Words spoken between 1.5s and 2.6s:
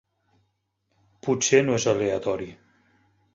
no és aleatori.